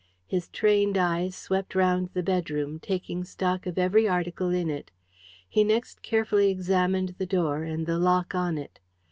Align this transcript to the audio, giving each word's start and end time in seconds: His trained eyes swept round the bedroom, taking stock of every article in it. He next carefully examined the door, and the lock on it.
His 0.25 0.47
trained 0.47 0.97
eyes 0.97 1.35
swept 1.35 1.75
round 1.75 2.09
the 2.13 2.23
bedroom, 2.23 2.79
taking 2.79 3.23
stock 3.23 3.67
of 3.67 3.77
every 3.77 4.07
article 4.07 4.49
in 4.49 4.67
it. 4.67 4.89
He 5.47 5.63
next 5.63 6.01
carefully 6.01 6.49
examined 6.49 7.13
the 7.19 7.27
door, 7.27 7.61
and 7.61 7.85
the 7.85 7.99
lock 7.99 8.33
on 8.33 8.57
it. 8.57 8.79